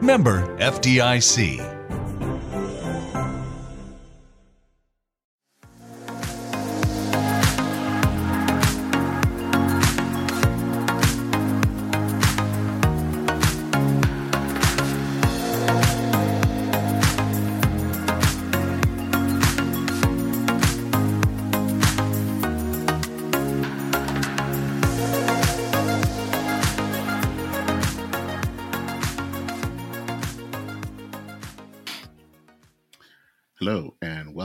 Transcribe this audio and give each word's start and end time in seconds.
Member 0.00 0.46
FDIC. 0.58 1.67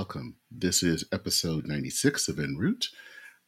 Welcome. 0.04 0.36
This 0.52 0.84
is 0.84 1.06
episode 1.14 1.66
96 1.66 2.28
of 2.28 2.38
En 2.38 2.58
Route, 2.58 2.90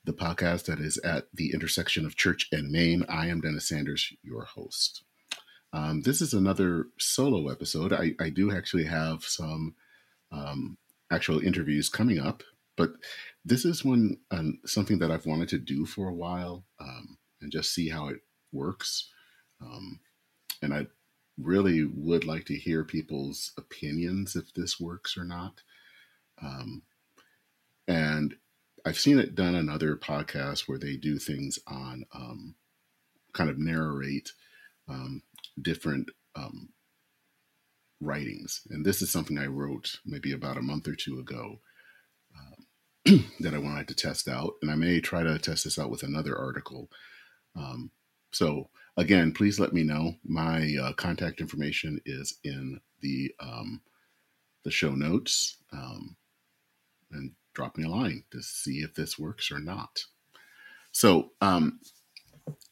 the 0.06 0.14
podcast 0.14 0.68
that 0.68 0.80
is 0.80 0.98
at 1.00 1.26
the 1.34 1.52
intersection 1.54 2.06
of 2.06 2.16
church 2.16 2.48
and 2.50 2.72
Main. 2.72 3.04
I 3.10 3.28
am 3.28 3.42
Dennis 3.42 3.68
Sanders, 3.68 4.14
your 4.24 4.46
host. 4.46 5.04
Um, 5.74 6.04
this 6.04 6.22
is 6.22 6.34
another 6.34 6.86
solo 6.98 7.50
episode. 7.50 7.92
I, 7.92 8.14
I 8.22 8.30
do 8.30 8.54
actually 8.54 8.86
have 8.86 9.26
some 9.26 9.76
um, 10.32 10.78
actual 11.12 11.42
interviews 11.42 11.90
coming 11.90 12.20
up, 12.20 12.42
but 12.78 12.92
this 13.44 13.66
is 13.66 13.84
one 13.84 14.20
um, 14.32 14.60
something 14.66 15.00
that 15.00 15.12
I've 15.12 15.26
wanted 15.26 15.50
to 15.50 15.60
do 15.60 15.86
for 15.86 16.08
a 16.08 16.16
while 16.16 16.64
um, 16.80 17.18
and 17.42 17.52
just 17.52 17.74
see 17.74 17.90
how 17.90 18.08
it 18.08 18.22
works. 18.54 19.12
Um, 19.62 20.00
and 20.62 20.74
I 20.74 20.88
really 21.38 21.84
would 21.84 22.24
like 22.24 22.46
to 22.46 22.56
hear 22.56 22.86
people's 22.86 23.52
opinions 23.58 24.38
if 24.38 24.54
this 24.54 24.80
works 24.80 25.18
or 25.18 25.26
not. 25.26 25.62
Um, 26.42 26.84
and 27.88 28.36
I've 28.86 29.00
seen 29.00 29.20
it 29.20 29.36
done 29.36 29.56
on 29.56 29.70
other 29.70 29.96
podcasts 29.96 30.68
where 30.68 30.78
they 30.78 30.96
do 30.96 31.18
things 31.18 31.60
on 31.68 32.06
um, 32.14 32.56
kind 33.34 33.50
of 33.50 33.58
narrate 33.58 34.32
um, 34.88 35.24
different 35.62 36.10
um, 36.36 36.70
writings. 38.02 38.62
And 38.70 38.86
this 38.86 39.02
is 39.02 39.10
something 39.10 39.38
I 39.38 39.48
wrote 39.48 40.00
maybe 40.06 40.32
about 40.34 40.58
a 40.58 40.62
month 40.62 40.88
or 40.88 40.96
two 40.96 41.20
ago 41.20 41.60
um, 42.38 43.26
that 43.40 43.54
I 43.54 43.58
wanted 43.58 43.88
to 43.88 43.96
test 43.96 44.28
out. 44.28 44.54
And 44.62 44.70
I 44.70 44.76
may 44.76 45.00
try 45.00 45.24
to 45.24 45.40
test 45.40 45.64
this 45.64 45.80
out 45.80 45.90
with 45.90 46.04
another 46.04 46.38
article. 46.38 46.90
Um, 47.56 47.92
so, 48.32 48.70
again, 48.98 49.32
please 49.32 49.60
let 49.60 49.74
me 49.74 49.84
know. 49.84 50.16
My 50.24 50.76
uh, 50.82 50.94
contact 50.94 51.40
information 51.40 52.02
is 52.06 52.38
in 52.44 52.82
the 53.02 53.34
um, 53.40 53.82
the 54.64 54.72
show 54.72 54.92
notes, 54.92 55.58
and 57.12 57.32
drop 57.54 57.78
me 57.78 57.86
a 57.86 57.90
line 57.90 58.24
to 58.32 58.42
see 58.42 58.80
if 58.80 58.94
this 58.94 59.18
works 59.18 59.52
or 59.52 59.60
not. 59.60 60.06
So, 60.92 61.32
um, 61.42 61.80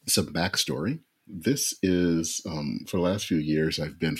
some 0.06 0.26
backstory. 0.26 1.00
This 1.26 1.74
is 1.82 2.42
um, 2.46 2.84
for 2.86 2.98
the 2.98 3.02
last 3.02 3.26
few 3.26 3.38
years. 3.38 3.80
I've 3.80 3.98
been, 3.98 4.18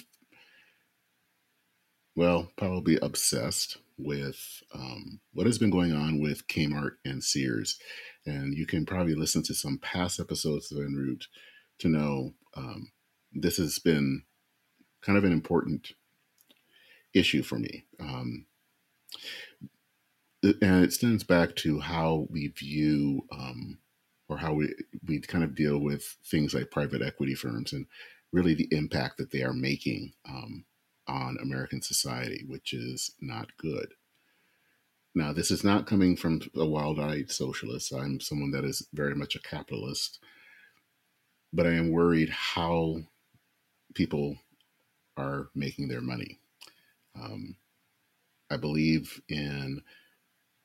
well, 2.17 2.51
probably 2.57 2.99
obsessed 3.01 3.79
with 3.97 4.63
um, 4.75 5.21
what 5.33 5.47
has 5.47 5.59
been 5.59 5.71
going 5.71 5.93
on 5.93 6.21
with 6.21 6.49
Kmart 6.49 6.93
and 7.05 7.23
Sears, 7.23 7.79
and 8.27 8.55
you 8.55 8.67
can 8.67 8.87
probably 8.87 9.15
listen 9.15 9.43
to 9.45 9.55
some 9.55 9.79
past 9.79 10.19
episodes 10.19 10.73
of 10.73 10.79
En 10.79 10.95
Route 10.95 11.27
to 11.79 11.89
know 11.89 12.35
um, 12.57 12.91
this 13.33 13.59
has 13.59 13.79
been 13.79 14.23
kind 15.03 15.19
of 15.19 15.25
an 15.25 15.33
important 15.33 15.93
issue 17.13 17.43
for 17.43 17.59
me. 17.59 17.85
Um, 18.01 18.47
and 20.45 20.85
it 20.85 20.93
stems 20.93 21.25
back 21.25 21.57
to 21.57 21.81
how 21.81 22.27
we 22.31 22.49
view 22.49 23.23
um, 23.33 23.79
or 24.29 24.39
how 24.39 24.53
we, 24.55 24.75
we 25.07 25.21
kind 25.21 25.45
of 25.45 25.55
deal 25.55 25.79
with 25.79 26.17
things 26.25 26.55
like 26.55 26.71
private 26.71 27.03
equity 27.03 27.35
firms 27.35 27.73
and 27.73 27.87
really 28.33 28.55
the 28.55 28.69
impact 28.71 29.19
that 29.19 29.31
they 29.31 29.43
are 29.43 29.53
making 29.53 30.13
um, 30.29 30.65
on 31.09 31.37
American 31.43 31.83
society, 31.83 32.45
which 32.47 32.73
is 32.73 33.13
not 33.21 33.57
good. 33.59 33.95
Now, 35.15 35.33
this 35.33 35.51
is 35.51 35.65
not 35.65 35.87
coming 35.87 36.17
from 36.17 36.43
a 36.57 36.67
wild 36.67 36.99
eyed 36.99 37.31
socialist. 37.31 37.93
I'm 37.95 38.21
someone 38.21 38.51
that 38.51 38.65
is 38.65 38.87
very 38.93 39.15
much 39.15 39.37
a 39.37 39.41
capitalist 39.41 40.19
but 41.55 41.67
I 41.67 41.75
am 41.75 41.93
worried 41.93 42.31
how 42.31 42.97
people 43.95 44.37
are 45.17 45.49
making 45.55 45.87
their 45.87 46.01
money. 46.01 46.41
Um, 47.15 47.57
I 48.51 48.57
believe 48.57 49.23
in 49.29 49.81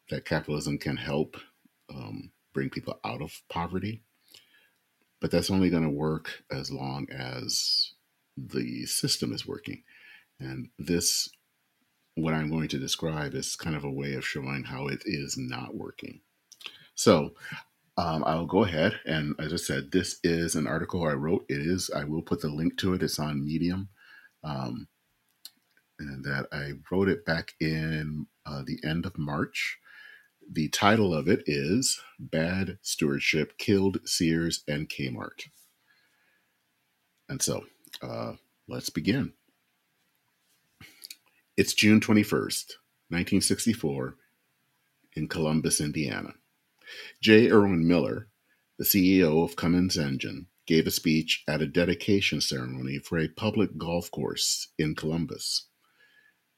that 0.09 0.25
capitalism 0.25 0.77
can 0.77 0.97
help 0.97 1.37
um, 1.93 2.31
bring 2.53 2.69
people 2.69 2.99
out 3.03 3.21
of 3.21 3.41
poverty, 3.49 4.03
but 5.21 5.31
that's 5.31 5.49
only 5.49 5.69
going 5.69 5.83
to 5.83 5.89
work 5.89 6.43
as 6.51 6.71
long 6.71 7.07
as 7.11 7.93
the 8.37 8.85
system 8.85 9.33
is 9.33 9.47
working. 9.47 9.83
And 10.39 10.69
this, 10.77 11.29
what 12.15 12.33
I'm 12.33 12.49
going 12.49 12.69
to 12.69 12.79
describe, 12.79 13.33
is 13.33 13.55
kind 13.55 13.75
of 13.75 13.83
a 13.83 13.91
way 13.91 14.13
of 14.13 14.25
showing 14.25 14.63
how 14.63 14.87
it 14.87 15.03
is 15.05 15.37
not 15.37 15.75
working. 15.75 16.21
So 16.95 17.33
um, 17.97 18.23
I'll 18.25 18.45
go 18.45 18.63
ahead 18.63 18.99
and, 19.05 19.35
as 19.39 19.51
I 19.51 19.57
said, 19.57 19.91
this 19.91 20.19
is 20.23 20.55
an 20.55 20.67
article 20.67 21.05
I 21.05 21.13
wrote. 21.13 21.45
It 21.49 21.59
is. 21.59 21.89
I 21.93 22.05
will 22.05 22.21
put 22.21 22.41
the 22.41 22.47
link 22.49 22.77
to 22.79 22.93
it. 22.93 23.03
It's 23.03 23.19
on 23.19 23.45
Medium, 23.45 23.89
um, 24.43 24.87
and 25.99 26.23
that 26.23 26.47
I 26.53 26.73
wrote 26.89 27.09
it 27.09 27.25
back 27.25 27.53
in 27.59 28.27
uh, 28.45 28.63
the 28.65 28.79
end 28.83 29.05
of 29.05 29.17
March. 29.17 29.78
The 30.51 30.67
title 30.69 31.13
of 31.13 31.27
it 31.27 31.43
is 31.45 32.01
"Bad 32.19 32.79
Stewardship 32.81 33.59
Killed 33.59 33.99
Sears 34.05 34.63
and 34.67 34.89
Kmart." 34.89 35.47
And 37.27 37.39
so, 37.39 37.65
uh, 38.01 38.33
let's 38.67 38.89
begin. 38.89 39.33
It's 41.55 41.75
June 41.75 42.01
twenty 42.01 42.23
first, 42.23 42.79
nineteen 43.11 43.41
sixty 43.41 43.73
four, 43.73 44.15
in 45.13 45.27
Columbus, 45.27 45.79
Indiana. 45.79 46.33
J. 47.21 47.51
Irwin 47.51 47.87
Miller, 47.87 48.29
the 48.79 48.85
CEO 48.85 49.43
of 49.43 49.55
Cummins 49.55 49.99
Engine, 49.99 50.47
gave 50.65 50.87
a 50.87 50.91
speech 50.91 51.43
at 51.47 51.61
a 51.61 51.67
dedication 51.67 52.41
ceremony 52.41 52.97
for 52.97 53.19
a 53.19 53.27
public 53.27 53.77
golf 53.77 54.09
course 54.09 54.69
in 54.79 54.95
Columbus. 54.95 55.67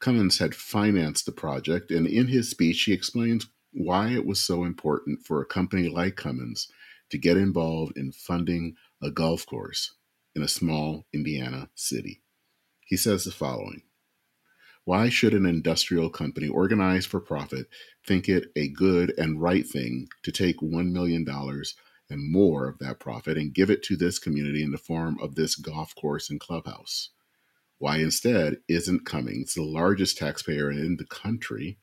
Cummins 0.00 0.38
had 0.38 0.54
financed 0.54 1.26
the 1.26 1.32
project, 1.32 1.90
and 1.90 2.06
in 2.06 2.28
his 2.28 2.48
speech, 2.48 2.84
he 2.84 2.94
explains 2.94 3.48
why 3.72 4.08
it 4.10 4.26
was 4.26 4.40
so 4.40 4.64
important 4.64 5.24
for 5.24 5.40
a 5.40 5.46
company 5.46 5.88
like 5.88 6.16
Cummins 6.16 6.68
to 7.10 7.18
get 7.18 7.36
involved 7.36 7.96
in 7.96 8.12
funding 8.12 8.76
a 9.02 9.10
golf 9.10 9.46
course 9.46 9.94
in 10.34 10.42
a 10.42 10.48
small 10.48 11.06
Indiana 11.12 11.68
city. 11.74 12.22
He 12.84 12.96
says 12.96 13.24
the 13.24 13.32
following 13.32 13.82
why 14.84 15.08
should 15.08 15.32
an 15.32 15.46
industrial 15.46 16.10
company 16.10 16.48
organized 16.48 17.08
for 17.08 17.20
profit 17.20 17.68
think 18.04 18.28
it 18.28 18.50
a 18.56 18.68
good 18.68 19.14
and 19.16 19.40
right 19.40 19.64
thing 19.64 20.08
to 20.24 20.32
take 20.32 20.58
$1 20.58 20.90
million 20.90 21.24
and 22.10 22.32
more 22.32 22.66
of 22.66 22.78
that 22.78 22.98
profit 22.98 23.38
and 23.38 23.54
give 23.54 23.70
it 23.70 23.84
to 23.84 23.96
this 23.96 24.18
community 24.18 24.60
in 24.62 24.72
the 24.72 24.78
form 24.78 25.18
of 25.22 25.36
this 25.36 25.54
golf 25.54 25.94
course 25.94 26.30
and 26.30 26.40
clubhouse? 26.40 27.10
Why 27.78 27.98
instead 27.98 28.56
isn't 28.68 29.06
Cummins, 29.06 29.54
the 29.54 29.62
largest 29.62 30.18
taxpayer 30.18 30.70
in 30.70 30.96
the 30.96 31.06
country, 31.06 31.78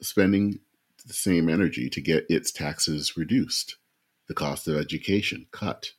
spending 0.00 0.60
the 1.06 1.14
same 1.14 1.48
energy 1.48 1.88
to 1.90 2.00
get 2.00 2.26
its 2.28 2.50
taxes 2.50 3.16
reduced? 3.16 3.76
The 4.28 4.34
cost 4.34 4.66
of 4.68 4.76
education 4.76 5.46
cut, 5.52 5.92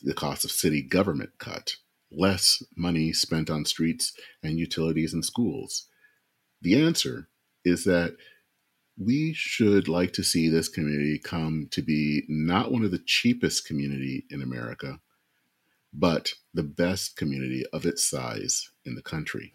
the 0.00 0.14
cost 0.14 0.44
of 0.44 0.50
city 0.50 0.82
government 0.82 1.30
cut, 1.38 1.76
less 2.10 2.62
money 2.76 3.12
spent 3.12 3.50
on 3.50 3.64
streets 3.64 4.12
and 4.42 4.58
utilities 4.58 5.12
and 5.14 5.24
schools? 5.24 5.86
The 6.60 6.80
answer 6.80 7.28
is 7.64 7.84
that 7.84 8.16
we 8.98 9.32
should 9.32 9.88
like 9.88 10.12
to 10.12 10.22
see 10.22 10.48
this 10.48 10.68
community 10.68 11.18
come 11.18 11.68
to 11.70 11.82
be 11.82 12.24
not 12.28 12.70
one 12.70 12.84
of 12.84 12.90
the 12.90 13.02
cheapest 13.04 13.66
community 13.66 14.26
in 14.30 14.42
America, 14.42 15.00
but 15.92 16.34
the 16.54 16.62
best 16.62 17.16
community 17.16 17.64
of 17.72 17.86
its 17.86 18.04
size 18.08 18.70
in 18.84 18.94
the 18.94 19.02
country. 19.02 19.54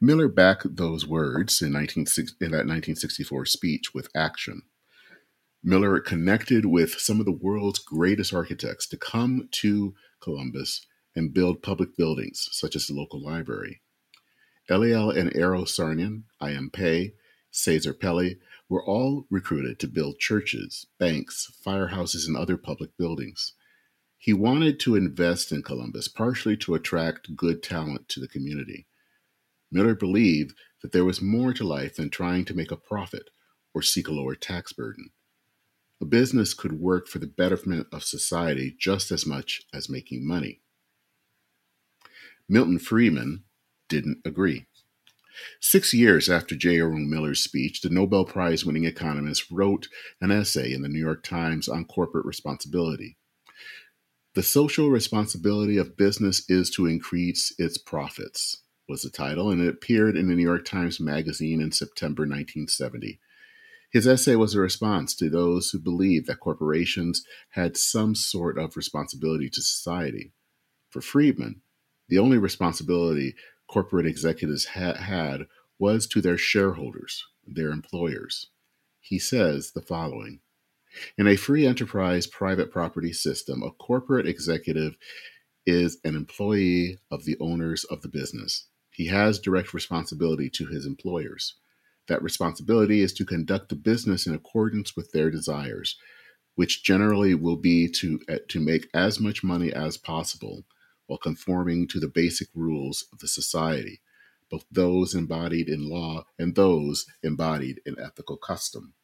Miller 0.00 0.28
backed 0.28 0.76
those 0.76 1.06
words 1.06 1.62
in, 1.62 1.68
in 1.68 1.74
that 1.74 2.66
1964 2.66 3.46
speech 3.46 3.94
with 3.94 4.08
action. 4.14 4.62
Miller 5.62 6.00
connected 6.00 6.66
with 6.66 6.98
some 6.98 7.20
of 7.20 7.26
the 7.26 7.32
world's 7.32 7.78
greatest 7.78 8.34
architects 8.34 8.86
to 8.88 8.96
come 8.96 9.48
to 9.52 9.94
Columbus 10.20 10.86
and 11.14 11.32
build 11.32 11.62
public 11.62 11.96
buildings, 11.96 12.48
such 12.50 12.74
as 12.74 12.86
the 12.86 12.94
local 12.94 13.22
library. 13.22 13.80
Eliel 14.70 15.16
and 15.16 15.30
Eero 15.32 15.64
Saarinen, 15.64 16.22
I.M. 16.40 16.70
Pei, 16.72 17.14
Cesar 17.50 17.92
Pelli 17.92 18.38
were 18.68 18.84
all 18.84 19.26
recruited 19.30 19.78
to 19.78 19.86
build 19.86 20.18
churches, 20.18 20.86
banks, 20.98 21.52
firehouses, 21.64 22.26
and 22.26 22.36
other 22.36 22.56
public 22.56 22.96
buildings. 22.96 23.52
He 24.16 24.32
wanted 24.32 24.80
to 24.80 24.96
invest 24.96 25.52
in 25.52 25.62
Columbus 25.62 26.08
partially 26.08 26.56
to 26.58 26.74
attract 26.74 27.36
good 27.36 27.62
talent 27.62 28.08
to 28.08 28.20
the 28.20 28.28
community. 28.28 28.86
Miller 29.72 29.94
believed 29.94 30.54
that 30.82 30.92
there 30.92 31.04
was 31.04 31.22
more 31.22 31.52
to 31.54 31.64
life 31.64 31.96
than 31.96 32.10
trying 32.10 32.44
to 32.44 32.54
make 32.54 32.70
a 32.70 32.76
profit 32.76 33.30
or 33.74 33.82
seek 33.82 34.06
a 34.06 34.12
lower 34.12 34.34
tax 34.34 34.72
burden. 34.72 35.10
A 36.00 36.04
business 36.04 36.52
could 36.52 36.80
work 36.80 37.08
for 37.08 37.18
the 37.18 37.26
betterment 37.26 37.86
of 37.92 38.04
society 38.04 38.76
just 38.78 39.10
as 39.10 39.24
much 39.24 39.62
as 39.72 39.88
making 39.88 40.26
money. 40.26 40.60
Milton 42.48 42.78
Friedman 42.78 43.44
didn't 43.88 44.18
agree. 44.24 44.66
Six 45.60 45.94
years 45.94 46.28
after 46.28 46.54
J. 46.54 46.80
Miller's 46.82 47.40
speech, 47.40 47.80
the 47.80 47.88
Nobel 47.88 48.24
Prize 48.24 48.64
winning 48.66 48.84
economist 48.84 49.50
wrote 49.50 49.88
an 50.20 50.30
essay 50.30 50.72
in 50.72 50.82
the 50.82 50.88
New 50.88 51.00
York 51.00 51.22
Times 51.22 51.68
on 51.68 51.84
corporate 51.84 52.26
responsibility. 52.26 53.16
The 54.34 54.42
social 54.42 54.90
responsibility 54.90 55.78
of 55.78 55.96
business 55.96 56.44
is 56.48 56.70
to 56.70 56.86
increase 56.86 57.54
its 57.58 57.78
profits, 57.78 58.61
was 58.88 59.02
the 59.02 59.10
title, 59.10 59.50
and 59.50 59.62
it 59.62 59.68
appeared 59.68 60.16
in 60.16 60.28
the 60.28 60.34
New 60.34 60.42
York 60.42 60.64
Times 60.64 61.00
Magazine 61.00 61.60
in 61.60 61.72
September 61.72 62.22
1970. 62.22 63.20
His 63.90 64.06
essay 64.06 64.36
was 64.36 64.54
a 64.54 64.60
response 64.60 65.14
to 65.16 65.28
those 65.28 65.70
who 65.70 65.78
believed 65.78 66.26
that 66.26 66.40
corporations 66.40 67.24
had 67.50 67.76
some 67.76 68.14
sort 68.14 68.58
of 68.58 68.76
responsibility 68.76 69.50
to 69.50 69.60
society. 69.60 70.32
For 70.88 71.00
Friedman, 71.02 71.60
the 72.08 72.18
only 72.18 72.38
responsibility 72.38 73.34
corporate 73.68 74.06
executives 74.06 74.66
ha- 74.66 74.94
had 74.94 75.46
was 75.78 76.06
to 76.06 76.20
their 76.20 76.38
shareholders, 76.38 77.24
their 77.46 77.70
employers. 77.70 78.48
He 79.00 79.18
says 79.18 79.72
the 79.72 79.82
following 79.82 80.40
In 81.18 81.26
a 81.26 81.36
free 81.36 81.66
enterprise 81.66 82.26
private 82.26 82.70
property 82.70 83.12
system, 83.12 83.62
a 83.62 83.70
corporate 83.72 84.26
executive 84.26 84.96
is 85.66 85.98
an 86.04 86.16
employee 86.16 86.98
of 87.10 87.24
the 87.24 87.36
owners 87.40 87.84
of 87.84 88.02
the 88.02 88.08
business. 88.08 88.68
He 89.02 89.08
has 89.08 89.40
direct 89.40 89.74
responsibility 89.74 90.48
to 90.50 90.66
his 90.66 90.86
employers. 90.86 91.56
That 92.06 92.22
responsibility 92.22 93.00
is 93.00 93.12
to 93.14 93.24
conduct 93.24 93.68
the 93.68 93.74
business 93.74 94.28
in 94.28 94.32
accordance 94.32 94.94
with 94.94 95.10
their 95.10 95.28
desires, 95.28 95.96
which 96.54 96.84
generally 96.84 97.34
will 97.34 97.56
be 97.56 97.88
to, 97.88 98.20
uh, 98.28 98.36
to 98.46 98.60
make 98.60 98.88
as 98.94 99.18
much 99.18 99.42
money 99.42 99.72
as 99.72 99.96
possible 99.96 100.66
while 101.08 101.18
conforming 101.18 101.88
to 101.88 101.98
the 101.98 102.06
basic 102.06 102.46
rules 102.54 103.06
of 103.12 103.18
the 103.18 103.26
society, 103.26 104.00
both 104.48 104.64
those 104.70 105.16
embodied 105.16 105.68
in 105.68 105.88
law 105.88 106.24
and 106.38 106.54
those 106.54 107.04
embodied 107.24 107.80
in 107.84 107.98
ethical 107.98 108.36
custom. 108.36 108.94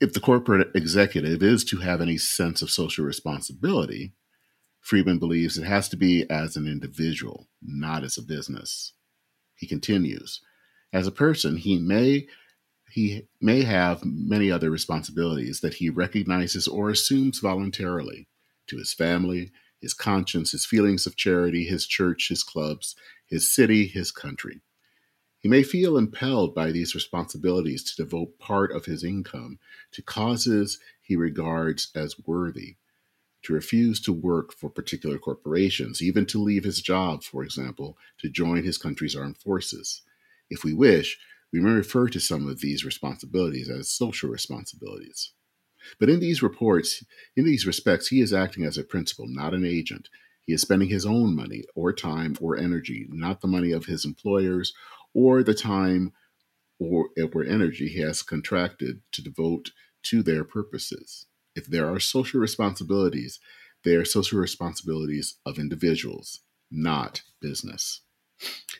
If 0.00 0.14
the 0.14 0.20
corporate 0.20 0.74
executive 0.74 1.42
is 1.42 1.62
to 1.64 1.76
have 1.80 2.00
any 2.00 2.16
sense 2.16 2.62
of 2.62 2.70
social 2.70 3.04
responsibility, 3.04 4.14
Friedman 4.82 5.18
believes 5.18 5.56
it 5.56 5.64
has 5.64 5.88
to 5.88 5.96
be 5.96 6.28
as 6.28 6.56
an 6.56 6.66
individual, 6.66 7.48
not 7.62 8.04
as 8.04 8.18
a 8.18 8.22
business. 8.22 8.92
He 9.54 9.66
continues, 9.66 10.40
as 10.92 11.06
a 11.06 11.12
person, 11.12 11.56
he 11.56 11.78
may 11.78 12.26
he 12.90 13.22
may 13.40 13.62
have 13.62 14.04
many 14.04 14.50
other 14.50 14.70
responsibilities 14.70 15.60
that 15.60 15.74
he 15.74 15.88
recognizes 15.88 16.68
or 16.68 16.90
assumes 16.90 17.38
voluntarily 17.38 18.28
to 18.66 18.76
his 18.76 18.92
family, 18.92 19.50
his 19.80 19.94
conscience, 19.94 20.50
his 20.50 20.66
feelings 20.66 21.06
of 21.06 21.16
charity, 21.16 21.64
his 21.64 21.86
church, 21.86 22.28
his 22.28 22.42
clubs, 22.42 22.94
his 23.24 23.50
city, 23.50 23.86
his 23.86 24.12
country. 24.12 24.60
He 25.38 25.48
may 25.48 25.62
feel 25.62 25.96
impelled 25.96 26.54
by 26.54 26.70
these 26.70 26.94
responsibilities 26.94 27.82
to 27.84 28.04
devote 28.04 28.38
part 28.38 28.72
of 28.72 28.84
his 28.84 29.02
income 29.02 29.58
to 29.92 30.02
causes 30.02 30.78
he 31.00 31.16
regards 31.16 31.90
as 31.94 32.16
worthy, 32.26 32.76
to 33.42 33.52
refuse 33.52 34.00
to 34.00 34.12
work 34.12 34.52
for 34.52 34.70
particular 34.70 35.18
corporations, 35.18 36.00
even 36.00 36.26
to 36.26 36.42
leave 36.42 36.64
his 36.64 36.80
job, 36.80 37.22
for 37.22 37.42
example, 37.42 37.96
to 38.18 38.28
join 38.28 38.62
his 38.62 38.78
country's 38.78 39.16
armed 39.16 39.38
forces. 39.38 40.02
If 40.48 40.64
we 40.64 40.72
wish, 40.72 41.18
we 41.52 41.60
may 41.60 41.72
refer 41.72 42.08
to 42.08 42.20
some 42.20 42.48
of 42.48 42.60
these 42.60 42.84
responsibilities 42.84 43.68
as 43.68 43.90
social 43.90 44.30
responsibilities. 44.30 45.32
But 45.98 46.08
in 46.08 46.20
these 46.20 46.42
reports, 46.42 47.04
in 47.36 47.44
these 47.44 47.66
respects, 47.66 48.08
he 48.08 48.20
is 48.20 48.32
acting 48.32 48.64
as 48.64 48.78
a 48.78 48.84
principal, 48.84 49.26
not 49.26 49.54
an 49.54 49.64
agent. 49.64 50.08
He 50.42 50.52
is 50.52 50.62
spending 50.62 50.88
his 50.88 51.04
own 51.04 51.34
money 51.34 51.64
or 51.74 51.92
time 51.92 52.36
or 52.40 52.56
energy, 52.56 53.06
not 53.10 53.40
the 53.40 53.48
money 53.48 53.72
of 53.72 53.86
his 53.86 54.04
employers 54.04 54.72
or 55.14 55.42
the 55.42 55.54
time 55.54 56.12
or, 56.78 57.10
or 57.32 57.44
energy 57.44 57.88
he 57.88 58.00
has 58.00 58.22
contracted 58.22 59.02
to 59.12 59.22
devote 59.22 59.70
to 60.04 60.22
their 60.22 60.44
purposes. 60.44 61.26
If 61.54 61.66
there 61.66 61.92
are 61.92 62.00
social 62.00 62.40
responsibilities, 62.40 63.40
they 63.84 63.94
are 63.94 64.04
social 64.04 64.38
responsibilities 64.38 65.36
of 65.44 65.58
individuals, 65.58 66.40
not 66.70 67.22
business. 67.40 68.00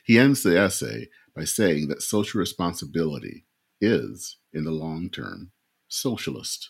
He 0.03 0.17
ends 0.17 0.43
the 0.43 0.57
essay 0.57 1.09
by 1.35 1.45
saying 1.45 1.87
that 1.87 2.01
social 2.01 2.39
responsibility 2.39 3.45
is, 3.79 4.37
in 4.53 4.63
the 4.63 4.71
long 4.71 5.09
term, 5.09 5.51
socialist. 5.87 6.69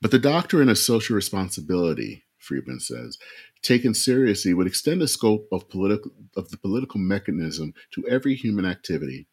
But 0.00 0.10
the 0.10 0.18
doctrine 0.18 0.68
of 0.68 0.78
social 0.78 1.14
responsibility, 1.14 2.24
Friedman 2.38 2.80
says, 2.80 3.18
taken 3.62 3.94
seriously 3.94 4.52
would 4.52 4.66
extend 4.66 5.00
the 5.00 5.08
scope 5.08 5.46
of, 5.52 5.68
political, 5.68 6.10
of 6.36 6.50
the 6.50 6.56
political 6.56 6.98
mechanism 6.98 7.72
to 7.92 8.06
every 8.08 8.34
human 8.34 8.66
activity. 8.66 9.28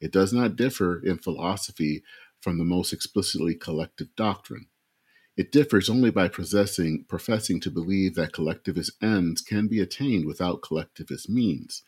It 0.00 0.12
does 0.12 0.32
not 0.32 0.56
differ 0.56 1.02
in 1.04 1.18
philosophy 1.18 2.02
from 2.40 2.58
the 2.58 2.64
most 2.64 2.92
explicitly 2.92 3.54
collective 3.54 4.14
doctrine. 4.16 4.66
It 5.36 5.50
differs 5.50 5.90
only 5.90 6.10
by 6.10 6.28
possessing, 6.28 7.04
professing 7.08 7.60
to 7.60 7.70
believe 7.70 8.14
that 8.14 8.32
collectivist 8.32 8.92
ends 9.02 9.40
can 9.42 9.66
be 9.66 9.80
attained 9.80 10.26
without 10.26 10.62
collectivist 10.62 11.28
means. 11.28 11.82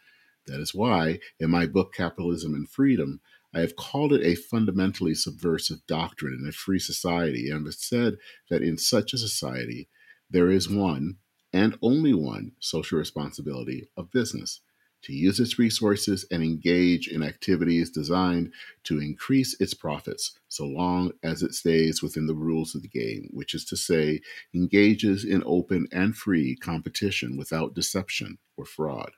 That 0.47 0.61
is 0.61 0.75
why, 0.75 1.21
in 1.39 1.51
my 1.51 1.67
book 1.67 1.95
Capitalism 1.95 2.55
and 2.55 2.69
Freedom, 2.69 3.21
I 3.55 3.61
have 3.61 3.77
called 3.77 4.13
it 4.13 4.23
a 4.23 4.35
fundamentally 4.35 5.15
subversive 5.15 5.87
doctrine 5.87 6.39
in 6.41 6.49
a 6.49 6.53
free 6.53 6.79
society 6.79 7.49
and 7.49 7.65
have 7.67 7.75
said 7.75 8.19
that 8.51 8.63
in 8.63 8.79
such 8.79 9.15
a 9.15 9.19
society, 9.19 9.89
there 10.29 10.51
is 10.51 10.69
one 10.69 11.17
and 11.53 11.79
only 11.81 12.13
one 12.13 12.53
social 12.59 12.99
responsibility 12.99 13.89
of 13.97 14.11
business 14.11 14.61
to 15.07 15.13
use 15.13 15.39
its 15.39 15.57
resources 15.57 16.27
and 16.33 16.43
engage 16.43 17.07
in 17.07 17.23
activities 17.23 17.91
designed 17.91 18.53
to 18.83 19.01
increase 19.01 19.55
its 19.61 19.73
profits 19.73 20.37
so 20.49 20.65
long 20.65 21.13
as 21.23 21.45
it 21.45 21.55
stays 21.55 22.03
within 22.03 22.27
the 22.27 22.35
rules 22.35 22.75
of 22.75 22.83
the 22.83 22.89
game, 22.89 23.29
which 23.33 23.55
is 23.55 23.65
to 23.67 23.77
say, 23.77 24.21
engages 24.53 25.25
in 25.25 25.45
open 25.47 25.87
and 25.93 26.17
free 26.17 26.57
competition 26.57 27.37
without 27.37 27.73
deception 27.73 28.37
or 28.57 28.65
fraud. 28.65 29.13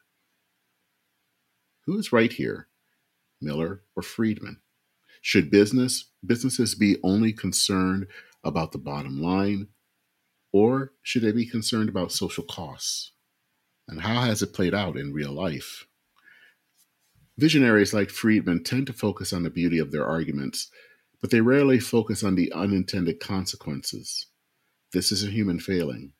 Who 1.86 1.98
is 1.98 2.12
right 2.12 2.30
here, 2.32 2.68
Miller 3.40 3.82
or 3.96 4.02
Friedman? 4.02 4.60
Should 5.22 5.50
business 5.50 6.04
businesses 6.24 6.74
be 6.74 6.98
only 7.02 7.32
concerned 7.32 8.08
about 8.44 8.72
the 8.72 8.78
bottom 8.78 9.22
line, 9.22 9.68
or 10.52 10.92
should 11.00 11.22
they 11.22 11.32
be 11.32 11.46
concerned 11.46 11.88
about 11.88 12.12
social 12.12 12.44
costs? 12.44 13.12
And 13.88 14.02
how 14.02 14.20
has 14.20 14.42
it 14.42 14.52
played 14.52 14.74
out 14.74 14.96
in 14.96 15.12
real 15.12 15.32
life? 15.32 15.86
Visionaries 17.38 17.94
like 17.94 18.10
Friedman 18.10 18.64
tend 18.64 18.86
to 18.88 18.92
focus 18.92 19.32
on 19.32 19.44
the 19.44 19.50
beauty 19.50 19.78
of 19.78 19.92
their 19.92 20.06
arguments, 20.06 20.70
but 21.20 21.30
they 21.30 21.40
rarely 21.40 21.80
focus 21.80 22.22
on 22.22 22.34
the 22.34 22.52
unintended 22.52 23.20
consequences. 23.20 24.26
This 24.92 25.12
is 25.12 25.24
a 25.24 25.30
human 25.30 25.60
failing. 25.60 26.12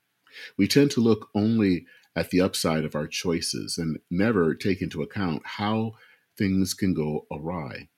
We 0.57 0.69
tend 0.69 0.91
to 0.93 1.01
look 1.01 1.29
only 1.35 1.87
at 2.15 2.31
the 2.31 2.41
upside 2.41 2.85
of 2.85 2.95
our 2.95 3.07
choices 3.07 3.79
and 3.79 3.99
never 4.11 4.55
take 4.55 4.81
into 4.81 5.03
account 5.03 5.43
how 5.45 5.95
things 6.37 6.75
can 6.75 6.95
go 6.95 7.27
awry. 7.33 7.89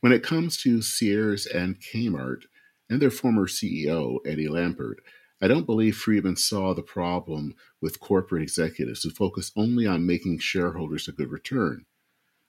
When 0.00 0.12
it 0.12 0.22
comes 0.22 0.56
to 0.62 0.82
Sears 0.82 1.46
and 1.46 1.78
Kmart 1.80 2.44
and 2.88 3.00
their 3.00 3.10
former 3.10 3.46
CEO, 3.46 4.18
Eddie 4.26 4.48
Lampert, 4.48 4.96
I 5.40 5.48
don't 5.48 5.66
believe 5.66 5.96
Friedman 5.96 6.36
saw 6.36 6.72
the 6.72 6.82
problem 6.82 7.54
with 7.82 8.00
corporate 8.00 8.42
executives 8.42 9.02
who 9.02 9.10
focus 9.10 9.52
only 9.54 9.86
on 9.86 10.06
making 10.06 10.38
shareholders 10.38 11.08
a 11.08 11.12
good 11.12 11.30
return. 11.30 11.84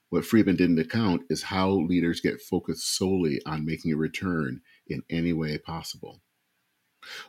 What 0.10 0.24
Friedman 0.24 0.56
didn't 0.56 0.80
account 0.80 1.24
is 1.30 1.44
how 1.44 1.70
leaders 1.70 2.22
get 2.22 2.42
focused 2.42 2.96
solely 2.96 3.42
on 3.46 3.66
making 3.66 3.92
a 3.92 3.98
return 3.98 4.62
in 4.88 5.04
any 5.10 5.34
way 5.34 5.58
possible. 5.58 6.22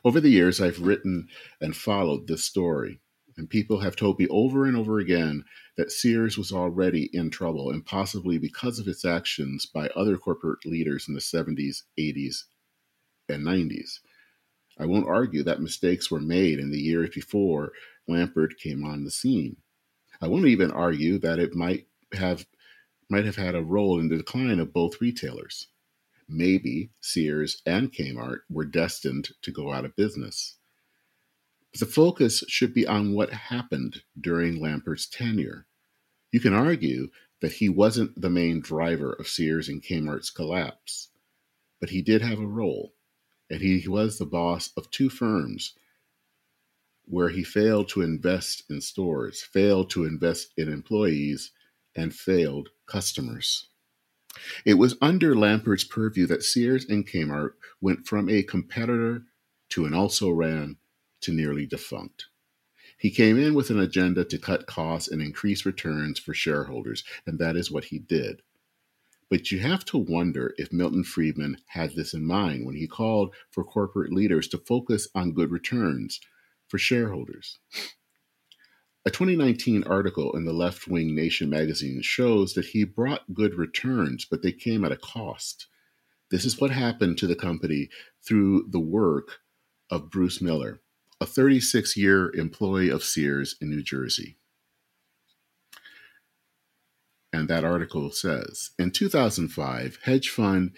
Over 0.04 0.20
the 0.20 0.30
years, 0.30 0.60
I've 0.60 0.80
written 0.80 1.28
and 1.60 1.76
followed 1.76 2.28
this 2.28 2.44
story, 2.44 3.00
and 3.36 3.50
people 3.50 3.80
have 3.80 3.96
told 3.96 4.20
me 4.20 4.28
over 4.28 4.64
and 4.64 4.76
over 4.76 5.00
again 5.00 5.44
that 5.76 5.90
Sears 5.90 6.38
was 6.38 6.52
already 6.52 7.10
in 7.12 7.30
trouble, 7.30 7.70
and 7.70 7.84
possibly 7.84 8.38
because 8.38 8.78
of 8.78 8.86
its 8.86 9.04
actions 9.04 9.66
by 9.66 9.88
other 9.88 10.16
corporate 10.16 10.64
leaders 10.64 11.08
in 11.08 11.14
the 11.14 11.20
70s, 11.20 11.82
80s, 11.98 12.44
and 13.28 13.44
90s. 13.44 13.98
I 14.78 14.86
won't 14.86 15.08
argue 15.08 15.42
that 15.42 15.60
mistakes 15.60 16.10
were 16.10 16.20
made 16.20 16.58
in 16.58 16.70
the 16.70 16.80
years 16.80 17.10
before 17.10 17.72
Lampert 18.08 18.56
came 18.58 18.84
on 18.84 19.04
the 19.04 19.10
scene. 19.10 19.56
I 20.20 20.28
won't 20.28 20.46
even 20.46 20.70
argue 20.70 21.18
that 21.18 21.38
it 21.38 21.54
might 21.54 21.86
have 22.12 22.46
might 23.10 23.24
have 23.24 23.36
had 23.36 23.54
a 23.54 23.62
role 23.62 23.98
in 23.98 24.08
the 24.08 24.18
decline 24.18 24.60
of 24.60 24.72
both 24.72 25.00
retailers. 25.00 25.68
Maybe 26.28 26.90
Sears 27.00 27.62
and 27.64 27.90
Kmart 27.90 28.40
were 28.50 28.66
destined 28.66 29.30
to 29.42 29.50
go 29.50 29.72
out 29.72 29.86
of 29.86 29.96
business. 29.96 30.56
But 31.72 31.80
the 31.80 31.86
focus 31.86 32.44
should 32.48 32.74
be 32.74 32.86
on 32.86 33.14
what 33.14 33.30
happened 33.30 34.02
during 34.20 34.60
Lampert's 34.60 35.06
tenure. 35.06 35.66
You 36.30 36.40
can 36.40 36.52
argue 36.52 37.08
that 37.40 37.52
he 37.52 37.68
wasn't 37.68 38.20
the 38.20 38.30
main 38.30 38.60
driver 38.60 39.12
of 39.12 39.28
Sears 39.28 39.68
and 39.68 39.82
Kmart's 39.82 40.30
collapse, 40.30 41.08
but 41.80 41.90
he 41.90 42.02
did 42.02 42.20
have 42.20 42.38
a 42.38 42.46
role, 42.46 42.92
and 43.50 43.60
he 43.60 43.86
was 43.88 44.18
the 44.18 44.26
boss 44.26 44.72
of 44.76 44.90
two 44.90 45.08
firms 45.08 45.74
where 47.04 47.30
he 47.30 47.42
failed 47.42 47.88
to 47.88 48.02
invest 48.02 48.64
in 48.68 48.80
stores, 48.80 49.42
failed 49.42 49.88
to 49.90 50.04
invest 50.04 50.52
in 50.56 50.70
employees, 50.70 51.52
and 51.96 52.14
failed 52.14 52.68
customers. 52.86 53.68
It 54.64 54.74
was 54.74 54.96
under 55.00 55.34
Lampert's 55.34 55.84
purview 55.84 56.26
that 56.26 56.44
Sears 56.44 56.84
and 56.84 57.06
Kmart 57.06 57.52
went 57.80 58.06
from 58.06 58.28
a 58.28 58.42
competitor 58.42 59.24
to 59.70 59.86
an 59.86 59.94
also 59.94 60.30
ran 60.30 60.76
to 61.22 61.32
nearly 61.32 61.66
defunct. 61.66 62.26
He 62.98 63.10
came 63.10 63.38
in 63.38 63.54
with 63.54 63.70
an 63.70 63.80
agenda 63.80 64.24
to 64.24 64.38
cut 64.38 64.66
costs 64.66 65.08
and 65.08 65.22
increase 65.22 65.64
returns 65.64 66.18
for 66.18 66.34
shareholders, 66.34 67.04
and 67.26 67.38
that 67.38 67.56
is 67.56 67.70
what 67.70 67.84
he 67.84 67.98
did. 67.98 68.42
But 69.30 69.50
you 69.50 69.60
have 69.60 69.84
to 69.86 69.98
wonder 69.98 70.54
if 70.56 70.72
Milton 70.72 71.04
Friedman 71.04 71.58
had 71.66 71.94
this 71.94 72.14
in 72.14 72.24
mind 72.24 72.64
when 72.64 72.76
he 72.76 72.86
called 72.86 73.34
for 73.50 73.62
corporate 73.62 74.12
leaders 74.12 74.48
to 74.48 74.58
focus 74.58 75.08
on 75.14 75.32
good 75.32 75.50
returns 75.50 76.20
for 76.66 76.78
shareholders. 76.78 77.58
A 79.04 79.10
2019 79.10 79.84
article 79.84 80.36
in 80.36 80.44
the 80.44 80.52
Left 80.52 80.88
Wing 80.88 81.14
Nation 81.14 81.48
magazine 81.50 82.00
shows 82.02 82.54
that 82.54 82.66
he 82.66 82.84
brought 82.84 83.34
good 83.34 83.54
returns, 83.54 84.24
but 84.24 84.42
they 84.42 84.52
came 84.52 84.84
at 84.84 84.92
a 84.92 84.96
cost. 84.96 85.66
This 86.30 86.44
is 86.44 86.60
what 86.60 86.70
happened 86.70 87.18
to 87.18 87.26
the 87.26 87.36
company 87.36 87.88
through 88.26 88.66
the 88.68 88.80
work 88.80 89.40
of 89.90 90.10
Bruce 90.10 90.40
Miller, 90.40 90.80
a 91.20 91.26
36 91.26 91.96
year 91.96 92.34
employee 92.34 92.90
of 92.90 93.04
Sears 93.04 93.56
in 93.60 93.70
New 93.70 93.82
Jersey. 93.82 94.37
And 97.32 97.48
that 97.48 97.64
article 97.64 98.10
says 98.10 98.70
In 98.78 98.90
2005, 98.90 99.98
hedge 100.04 100.30
fund 100.30 100.72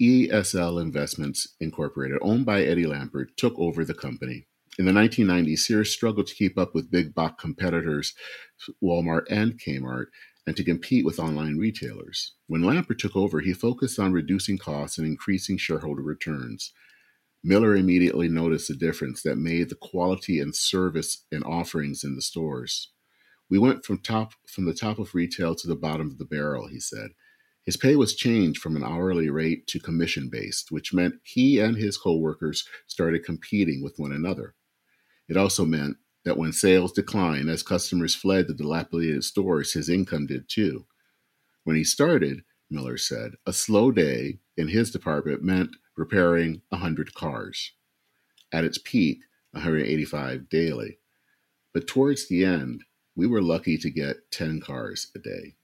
ESL 0.00 0.82
Investments 0.82 1.54
Incorporated, 1.60 2.18
owned 2.20 2.44
by 2.44 2.62
Eddie 2.62 2.86
Lampert, 2.86 3.36
took 3.36 3.54
over 3.58 3.84
the 3.84 3.94
company. 3.94 4.46
In 4.76 4.86
the 4.86 4.92
1990s, 4.92 5.58
Sears 5.58 5.92
struggled 5.92 6.26
to 6.26 6.34
keep 6.34 6.58
up 6.58 6.74
with 6.74 6.90
big 6.90 7.14
box 7.14 7.40
competitors, 7.40 8.12
Walmart 8.82 9.22
and 9.30 9.58
Kmart, 9.58 10.06
and 10.46 10.56
to 10.56 10.64
compete 10.64 11.04
with 11.04 11.20
online 11.20 11.58
retailers. 11.58 12.34
When 12.48 12.62
Lampert 12.62 12.98
took 12.98 13.14
over, 13.14 13.40
he 13.40 13.52
focused 13.54 14.00
on 14.00 14.12
reducing 14.12 14.58
costs 14.58 14.98
and 14.98 15.06
increasing 15.06 15.56
shareholder 15.58 16.02
returns. 16.02 16.72
Miller 17.42 17.76
immediately 17.76 18.28
noticed 18.28 18.68
the 18.68 18.74
difference 18.74 19.22
that 19.22 19.36
made 19.36 19.68
the 19.68 19.76
quality 19.76 20.40
and 20.40 20.54
service 20.56 21.24
and 21.30 21.44
offerings 21.44 22.02
in 22.02 22.16
the 22.16 22.22
stores. 22.22 22.90
We 23.54 23.60
went 23.60 23.84
from 23.84 23.98
top 23.98 24.32
from 24.48 24.64
the 24.64 24.74
top 24.74 24.98
of 24.98 25.14
retail 25.14 25.54
to 25.54 25.68
the 25.68 25.76
bottom 25.76 26.08
of 26.08 26.18
the 26.18 26.24
barrel, 26.24 26.66
he 26.66 26.80
said. 26.80 27.10
His 27.62 27.76
pay 27.76 27.94
was 27.94 28.16
changed 28.16 28.60
from 28.60 28.74
an 28.74 28.82
hourly 28.82 29.30
rate 29.30 29.68
to 29.68 29.78
commission 29.78 30.28
based, 30.28 30.72
which 30.72 30.92
meant 30.92 31.20
he 31.22 31.60
and 31.60 31.76
his 31.76 31.96
coworkers 31.96 32.68
started 32.88 33.24
competing 33.24 33.80
with 33.80 33.96
one 33.96 34.10
another. 34.10 34.56
It 35.28 35.36
also 35.36 35.64
meant 35.64 35.98
that 36.24 36.36
when 36.36 36.52
sales 36.52 36.90
declined 36.90 37.48
as 37.48 37.62
customers 37.62 38.16
fled 38.16 38.48
the 38.48 38.54
dilapidated 38.54 39.22
stores, 39.22 39.72
his 39.72 39.88
income 39.88 40.26
did 40.26 40.48
too. 40.48 40.86
When 41.62 41.76
he 41.76 41.84
started, 41.84 42.42
Miller 42.68 42.98
said, 42.98 43.34
a 43.46 43.52
slow 43.52 43.92
day 43.92 44.40
in 44.56 44.66
his 44.66 44.90
department 44.90 45.44
meant 45.44 45.76
repairing 45.96 46.62
a 46.72 46.78
100 46.78 47.14
cars. 47.14 47.70
At 48.50 48.64
its 48.64 48.78
peak, 48.78 49.20
185 49.52 50.48
daily. 50.48 50.98
But 51.72 51.86
towards 51.86 52.26
the 52.26 52.44
end, 52.44 52.82
we 53.16 53.26
were 53.26 53.42
lucky 53.42 53.78
to 53.78 53.90
get 53.90 54.30
10 54.30 54.60
cars 54.60 55.10
a 55.14 55.18
day. 55.18 55.54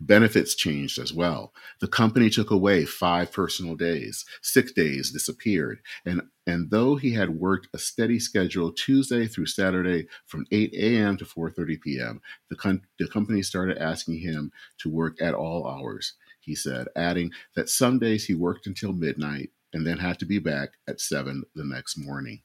Benefits 0.00 0.54
changed 0.54 0.98
as 0.98 1.12
well. 1.12 1.52
The 1.80 1.88
company 1.88 2.30
took 2.30 2.50
away 2.50 2.84
five 2.84 3.32
personal 3.32 3.74
days. 3.74 4.24
Sick 4.40 4.74
days 4.74 5.10
disappeared. 5.10 5.80
And, 6.04 6.22
and 6.46 6.70
though 6.70 6.96
he 6.96 7.12
had 7.12 7.30
worked 7.30 7.68
a 7.74 7.78
steady 7.78 8.18
schedule 8.18 8.72
Tuesday 8.72 9.26
through 9.26 9.46
Saturday 9.46 10.06
from 10.26 10.46
8 10.50 10.72
a.m. 10.74 11.16
to 11.16 11.24
4.30 11.24 11.80
p.m., 11.80 12.20
the, 12.48 12.56
con- 12.56 12.82
the 12.98 13.08
company 13.08 13.42
started 13.42 13.78
asking 13.78 14.18
him 14.18 14.52
to 14.78 14.90
work 14.90 15.20
at 15.20 15.34
all 15.34 15.66
hours, 15.66 16.14
he 16.40 16.54
said, 16.54 16.88
adding 16.96 17.30
that 17.54 17.68
some 17.68 17.98
days 17.98 18.26
he 18.26 18.34
worked 18.34 18.66
until 18.66 18.92
midnight 18.92 19.50
and 19.72 19.86
then 19.86 19.98
had 19.98 20.18
to 20.18 20.26
be 20.26 20.38
back 20.38 20.70
at 20.86 21.00
7 21.00 21.44
the 21.54 21.64
next 21.64 21.96
morning. 21.96 22.42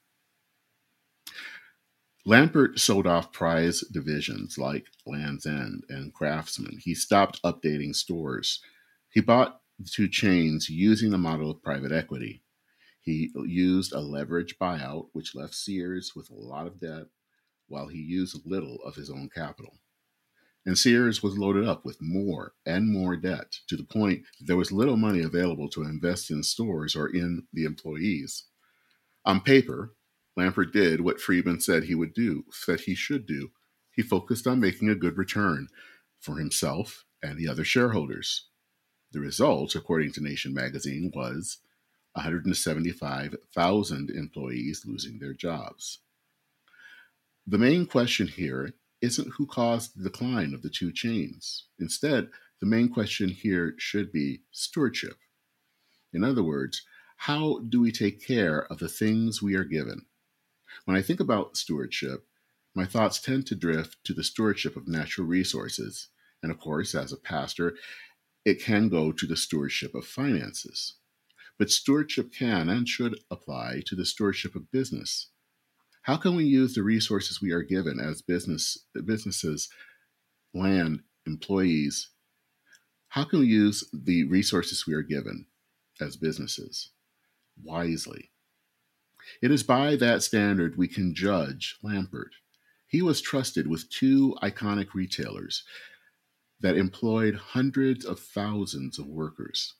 Lampert 2.28 2.78
sold 2.78 3.08
off 3.08 3.32
prize 3.32 3.80
divisions 3.90 4.58
like 4.58 4.88
Land's 5.06 5.46
End 5.46 5.86
and 5.88 6.14
Craftsman. 6.14 6.78
He 6.84 6.94
stopped 6.94 7.42
updating 7.42 7.96
stores. 7.96 8.60
He 9.10 9.22
bought 9.22 9.62
the 9.80 9.90
two 9.90 10.10
chains 10.10 10.70
using 10.70 11.12
the 11.12 11.18
model 11.18 11.50
of 11.50 11.64
private 11.64 11.94
equity. 11.94 12.44
He 13.00 13.32
used 13.46 13.94
a 13.94 14.02
leverage 14.02 14.60
buyout, 14.60 15.08
which 15.14 15.36
left 15.36 15.56
Sears 15.56 16.18
with 16.18 16.30
a 16.30 16.36
lot 16.36 16.68
of 16.68 16.82
debt, 16.82 17.06
while 17.70 17.88
he 17.88 18.00
used 18.00 18.46
little 18.46 18.80
of 18.84 18.96
his 18.96 19.10
own 19.10 19.30
capital. 19.34 19.78
And 20.66 20.78
Sears 20.78 21.24
was 21.24 21.38
loaded 21.38 21.66
up 21.66 21.86
with 21.86 22.02
more 22.02 22.56
and 22.66 22.92
more 22.92 23.16
debt 23.16 23.56
to 23.68 23.78
the 23.78 23.86
point 23.86 24.24
there 24.42 24.58
was 24.58 24.74
little 24.74 24.98
money 24.98 25.22
available 25.22 25.70
to 25.70 25.84
invest 25.84 26.30
in 26.30 26.44
stores 26.44 26.94
or 26.94 27.08
in 27.08 27.48
the 27.54 27.64
employees. 27.64 28.44
On 29.24 29.40
paper, 29.40 29.94
Lampert 30.38 30.72
did 30.72 31.02
what 31.02 31.20
Friedman 31.20 31.60
said 31.60 31.84
he 31.84 31.96
would 31.96 32.14
do, 32.14 32.46
said 32.52 32.82
he 32.82 32.94
should 32.94 33.26
do. 33.26 33.52
He 33.92 34.04
focused 34.04 34.46
on 34.46 34.60
making 34.60 34.90
a 34.90 34.96
good 34.96 35.18
return 35.18 35.68
for 36.20 36.38
himself 36.38 37.06
and 37.24 37.38
the 37.38 37.48
other 37.48 37.64
shareholders. 37.64 38.48
The 39.12 39.20
result, 39.20 39.74
according 39.74 40.12
to 40.14 40.24
Nation 40.24 40.54
magazine, 40.54 41.12
was 41.16 41.58
175,000 42.14 44.10
employees 44.12 44.84
losing 44.86 45.18
their 45.18 45.34
jobs. 45.34 46.00
The 47.48 47.58
main 47.58 47.88
question 47.88 48.28
here 48.28 48.74
isn't 49.02 49.34
who 49.38 49.48
caused 49.48 49.96
the 49.96 50.04
decline 50.04 50.54
of 50.54 50.62
the 50.62 50.70
two 50.70 50.92
chains. 50.92 51.66
Instead, 51.80 52.30
the 52.60 52.66
main 52.66 52.90
question 52.90 53.30
here 53.30 53.74
should 53.78 54.12
be 54.12 54.42
stewardship. 54.52 55.18
In 56.14 56.24
other 56.24 56.44
words, 56.44 56.84
how 57.18 57.60
do 57.68 57.82
we 57.82 57.92
take 57.92 58.26
care 58.26 58.66
of 58.72 58.80
the 58.80 58.90
things 58.90 59.42
we 59.42 59.56
are 59.56 59.64
given? 59.64 60.06
When 60.86 60.98
I 60.98 61.02
think 61.02 61.20
about 61.20 61.58
stewardship, 61.58 62.26
my 62.76 62.86
thoughts 62.86 63.20
tend 63.20 63.48
to 63.48 63.56
drift 63.56 63.98
to 64.04 64.14
the 64.14 64.24
stewardship 64.24 64.76
of 64.76 64.88
natural 64.88 65.28
resources. 65.28 66.10
And 66.44 66.52
of 66.52 66.60
course, 66.60 66.94
as 66.94 67.12
a 67.12 67.18
pastor, 67.18 67.76
it 68.46 68.62
can 68.62 68.88
go 68.88 69.12
to 69.12 69.26
the 69.26 69.36
stewardship 69.36 69.96
of 69.96 70.06
finances. 70.06 70.96
But 71.58 71.72
stewardship 71.72 72.32
can 72.32 72.70
and 72.70 72.88
should 72.88 73.20
apply 73.32 73.82
to 73.88 73.96
the 73.96 74.06
stewardship 74.06 74.56
of 74.56 74.72
business. 74.72 75.30
How 76.04 76.18
can 76.18 76.36
we 76.36 76.46
use 76.46 76.74
the 76.74 76.84
resources 76.84 77.42
we 77.42 77.52
are 77.52 77.64
given 77.64 78.00
as 78.00 78.22
business 78.22 78.78
businesses, 79.06 79.70
land, 80.54 81.02
employees? 81.26 82.10
How 83.10 83.24
can 83.24 83.40
we 83.40 83.48
use 83.48 83.90
the 83.92 84.24
resources 84.26 84.86
we 84.86 84.94
are 84.94 85.02
given 85.02 85.48
as 86.00 86.16
businesses 86.16 86.92
wisely? 87.62 88.32
It 89.42 89.52
is 89.52 89.64
by 89.64 89.96
that 89.98 90.24
standard 90.24 90.78
we 90.78 90.88
can 90.88 91.14
judge 91.14 91.78
Lampert. 91.84 92.32
He 92.88 93.02
was 93.02 93.22
trusted 93.22 93.68
with 93.68 93.90
two 93.90 94.36
iconic 94.42 94.94
retailers 94.94 95.64
that 96.60 96.78
employed 96.78 97.36
hundreds 97.36 98.06
of 98.06 98.20
thousands 98.20 98.98
of 98.98 99.08
workers. 99.08 99.76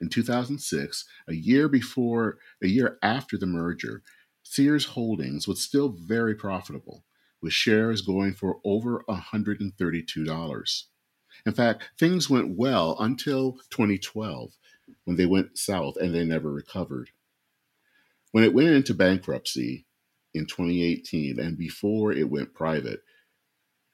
In 0.00 0.08
2006, 0.08 1.04
a 1.28 1.34
year 1.34 1.68
before, 1.68 2.38
a 2.62 2.68
year 2.68 2.98
after 3.02 3.36
the 3.36 3.46
merger, 3.46 4.02
Sears 4.42 4.84
Holdings 4.84 5.48
was 5.48 5.60
still 5.60 5.88
very 5.88 6.34
profitable, 6.34 7.04
with 7.42 7.52
shares 7.52 8.00
going 8.02 8.32
for 8.32 8.60
over 8.64 9.04
$132. 9.08 10.82
In 11.44 11.52
fact, 11.52 11.90
things 11.98 12.30
went 12.30 12.56
well 12.56 12.96
until 13.00 13.52
2012 13.70 14.52
when 15.04 15.16
they 15.16 15.26
went 15.26 15.58
south 15.58 15.96
and 15.96 16.14
they 16.14 16.24
never 16.24 16.52
recovered. 16.52 17.10
When 18.36 18.44
it 18.44 18.52
went 18.52 18.68
into 18.68 18.92
bankruptcy 18.92 19.86
in 20.34 20.44
2018 20.44 21.40
and 21.40 21.56
before 21.56 22.12
it 22.12 22.28
went 22.28 22.52
private, 22.52 23.00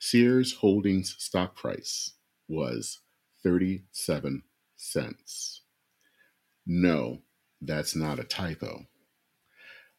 Sears 0.00 0.54
Holdings 0.54 1.14
stock 1.16 1.54
price 1.54 2.14
was 2.48 3.02
37 3.44 4.42
cents. 4.74 5.62
No, 6.66 7.22
that's 7.60 7.94
not 7.94 8.18
a 8.18 8.24
typo. 8.24 8.88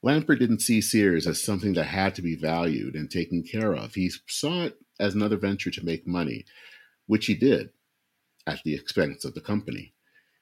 Lampert 0.03 0.39
didn't 0.39 0.59
see 0.59 0.81
Sears 0.81 1.25
as 1.25 1.41
something 1.41 1.71
that 1.75 1.85
had 1.85 2.13
to 2.15 2.21
be 2.21 2.35
valued 2.35 2.95
and 2.95 3.09
taken 3.09 3.43
care 3.43 3.73
of. 3.73 3.93
He 3.95 4.11
saw 4.27 4.63
it 4.65 4.77
as 4.99 5.15
another 5.15 5.37
venture 5.37 5.71
to 5.71 5.85
make 5.85 6.05
money, 6.05 6.43
which 7.05 7.27
he 7.27 7.33
did 7.33 7.69
at 8.45 8.59
the 8.65 8.75
expense 8.75 9.23
of 9.23 9.35
the 9.35 9.39
company. 9.39 9.93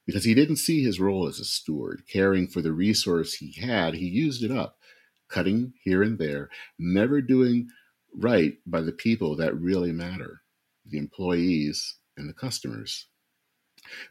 Because 0.06 0.24
he 0.24 0.34
didn't 0.34 0.56
see 0.56 0.82
his 0.82 0.98
role 0.98 1.28
as 1.28 1.38
a 1.38 1.44
steward, 1.44 2.02
caring 2.08 2.48
for 2.48 2.60
the 2.60 2.72
resource 2.72 3.34
he 3.34 3.52
had, 3.60 3.94
he 3.94 4.06
used 4.06 4.42
it 4.42 4.50
up, 4.50 4.78
cutting 5.28 5.74
here 5.82 6.02
and 6.02 6.18
there, 6.18 6.48
never 6.78 7.20
doing 7.20 7.68
right 8.14 8.54
by 8.66 8.80
the 8.80 8.92
people 8.92 9.36
that 9.36 9.58
really 9.58 9.92
matter 9.92 10.42
the 10.84 10.98
employees 10.98 11.96
and 12.16 12.28
the 12.28 12.34
customers. 12.34 13.06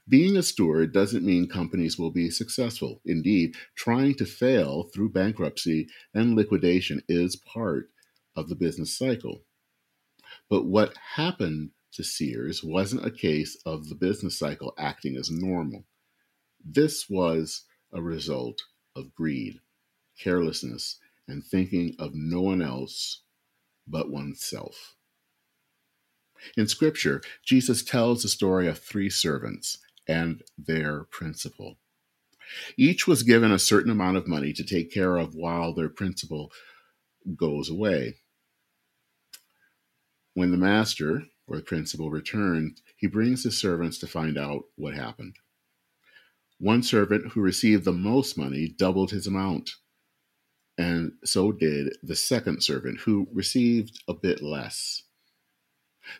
Being 0.07 0.35
a 0.37 0.43
steward 0.43 0.93
doesn't 0.93 1.25
mean 1.25 1.47
companies 1.47 1.97
will 1.97 2.11
be 2.11 2.29
successful. 2.29 3.01
Indeed, 3.05 3.55
trying 3.75 4.15
to 4.15 4.25
fail 4.25 4.89
through 4.93 5.11
bankruptcy 5.11 5.87
and 6.13 6.35
liquidation 6.35 7.03
is 7.07 7.35
part 7.35 7.89
of 8.35 8.49
the 8.49 8.55
business 8.55 8.97
cycle. 8.97 9.43
But 10.49 10.65
what 10.65 10.97
happened 11.15 11.71
to 11.93 12.03
Sears 12.03 12.63
wasn't 12.63 13.05
a 13.05 13.11
case 13.11 13.57
of 13.65 13.89
the 13.89 13.95
business 13.95 14.37
cycle 14.37 14.73
acting 14.77 15.15
as 15.15 15.29
normal. 15.29 15.83
This 16.63 17.09
was 17.09 17.63
a 17.91 18.01
result 18.01 18.61
of 18.95 19.13
greed, 19.13 19.59
carelessness, 20.17 20.97
and 21.27 21.43
thinking 21.43 21.95
of 21.99 22.11
no 22.13 22.41
one 22.41 22.61
else 22.61 23.21
but 23.87 24.09
oneself. 24.09 24.95
In 26.57 26.67
Scripture, 26.67 27.21
Jesus 27.45 27.83
tells 27.83 28.23
the 28.23 28.29
story 28.29 28.67
of 28.67 28.79
three 28.79 29.09
servants 29.09 29.77
and 30.07 30.41
their 30.57 31.03
principal. 31.05 31.77
Each 32.77 33.07
was 33.07 33.23
given 33.23 33.51
a 33.51 33.59
certain 33.59 33.91
amount 33.91 34.17
of 34.17 34.27
money 34.27 34.51
to 34.53 34.63
take 34.63 34.91
care 34.91 35.17
of 35.17 35.35
while 35.35 35.73
their 35.73 35.89
principal 35.89 36.51
goes 37.35 37.69
away. 37.69 38.15
When 40.33 40.51
the 40.51 40.57
master 40.57 41.23
or 41.51 41.57
the 41.57 41.63
principal 41.63 42.09
returned, 42.09 42.81
he 42.95 43.07
brings 43.07 43.43
his 43.43 43.59
servants 43.59 43.97
to 43.99 44.07
find 44.07 44.37
out 44.37 44.63
what 44.75 44.93
happened. 44.93 45.35
One 46.59 46.81
servant 46.81 47.33
who 47.33 47.41
received 47.41 47.83
the 47.83 47.91
most 47.91 48.37
money 48.37 48.69
doubled 48.69 49.11
his 49.11 49.27
amount, 49.27 49.71
and 50.77 51.13
so 51.25 51.51
did 51.51 51.97
the 52.01 52.15
second 52.15 52.63
servant 52.63 53.01
who 53.01 53.27
received 53.33 54.01
a 54.07 54.13
bit 54.13 54.41
less. 54.41 55.03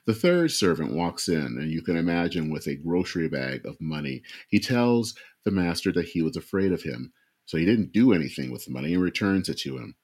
The 0.05 0.13
third 0.13 0.51
servant 0.51 0.91
walks 0.91 1.29
in, 1.29 1.57
and 1.57 1.71
you 1.71 1.81
can 1.81 1.95
imagine 1.95 2.51
with 2.51 2.67
a 2.67 2.75
grocery 2.75 3.29
bag 3.29 3.65
of 3.65 3.79
money. 3.79 4.23
He 4.49 4.59
tells 4.59 5.15
the 5.45 5.51
master 5.51 5.91
that 5.93 6.09
he 6.09 6.21
was 6.21 6.35
afraid 6.35 6.73
of 6.73 6.83
him, 6.83 7.13
so 7.45 7.57
he 7.57 7.65
didn't 7.65 7.93
do 7.93 8.11
anything 8.11 8.51
with 8.51 8.65
the 8.65 8.71
money 8.71 8.93
and 8.93 9.01
returns 9.01 9.47
it 9.47 9.59
to 9.59 9.77
him. 9.77 9.95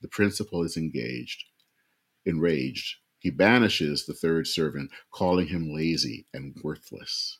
The 0.00 0.08
principal 0.08 0.64
is 0.64 0.76
engaged, 0.76 1.44
enraged. 2.26 2.96
He 3.18 3.30
banishes 3.30 4.06
the 4.06 4.14
third 4.14 4.46
servant, 4.46 4.90
calling 5.10 5.48
him 5.48 5.72
lazy 5.72 6.26
and 6.32 6.56
worthless. 6.62 7.38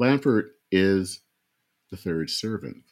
Lampert 0.00 0.50
is 0.70 1.20
the 1.90 1.96
third 1.96 2.30
servant. 2.30 2.84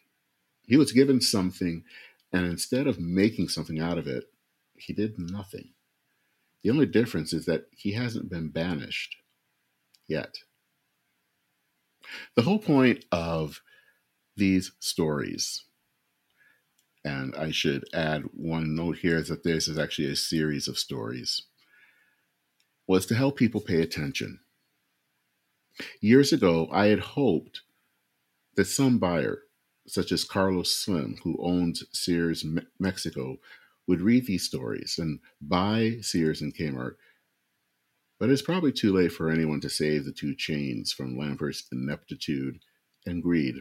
He 0.66 0.76
was 0.76 0.92
given 0.92 1.20
something, 1.20 1.85
and 2.32 2.46
instead 2.46 2.87
of 2.87 3.00
making 3.00 3.49
something 3.49 3.80
out 3.80 3.99
of 3.99 4.06
it, 4.06 4.25
he 4.75 4.92
did 4.92 5.18
nothing. 5.18 5.70
The 6.62 6.70
only 6.70 6.87
difference 6.87 7.32
is 7.32 7.46
that 7.46 7.66
he 7.70 7.92
hasn't 7.92 8.28
been 8.28 8.49
banished 8.49 9.16
yet. 10.09 10.37
The 12.35 12.42
whole 12.42 12.59
point 12.59 13.05
of 13.12 13.62
these 14.37 14.72
stories, 14.81 15.65
and 17.07 17.37
I 17.37 17.53
should 17.53 17.85
add 17.95 18.25
one 18.33 18.75
note 18.75 18.99
here 18.99 19.16
is 19.16 19.29
that 19.29 19.45
this 19.45 19.69
is 19.69 19.79
actually 19.79 20.11
a 20.11 20.16
series 20.16 20.66
of 20.66 20.77
stories, 20.77 21.42
was 22.88 23.07
to 23.07 23.14
help 23.14 23.37
people 23.37 23.61
pay 23.61 23.81
attention. 23.81 24.40
Years 26.01 26.33
ago, 26.33 26.69
I 26.73 26.87
had 26.87 26.99
hoped 26.99 27.61
that 28.57 28.64
some 28.64 28.99
buyer, 28.99 29.42
such 29.87 30.11
as 30.11 30.25
Carlos 30.25 30.73
Slim, 30.73 31.19
who 31.23 31.38
owns 31.40 31.85
Sears 31.92 32.45
Mexico, 32.81 33.37
would 33.87 34.01
read 34.01 34.27
these 34.27 34.42
stories 34.42 34.97
and 34.99 35.21
buy 35.40 35.99
Sears 36.01 36.42
and 36.42 36.57
Kmart. 36.57 36.97
But 38.19 38.31
it's 38.31 38.42
probably 38.42 38.73
too 38.73 38.92
late 38.92 39.12
for 39.12 39.31
anyone 39.31 39.61
to 39.61 39.71
save 39.71 40.05
the 40.05 40.12
two 40.12 40.35
chains 40.35 40.92
from 40.92 41.16
Lampert's 41.16 41.69
ineptitude 41.71 42.59
and 43.05 43.23
greed. 43.23 43.55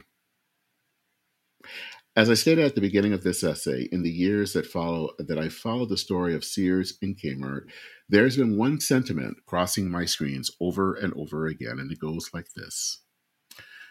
As 2.18 2.30
I 2.30 2.34
stated 2.34 2.64
at 2.64 2.76
the 2.76 2.82
beginning 2.82 3.12
of 3.12 3.24
this 3.24 3.44
essay, 3.44 3.90
in 3.92 4.02
the 4.02 4.10
years 4.10 4.54
that 4.54 4.66
follow 4.66 5.10
that 5.20 5.38
I 5.38 5.50
followed 5.50 5.90
the 5.90 5.98
story 5.98 6.34
of 6.34 6.46
Sears 6.46 6.98
and 7.02 7.18
Kmart, 7.18 7.64
there's 8.08 8.38
been 8.38 8.58
one 8.58 8.80
sentiment 8.80 9.40
crossing 9.46 9.92
my 9.92 10.06
screens 10.06 10.50
over 10.62 10.94
and 10.94 11.14
over 11.14 11.46
again, 11.46 11.78
and 11.78 11.92
it 11.92 12.00
goes 12.00 12.30
like 12.34 12.54
this. 12.56 13.02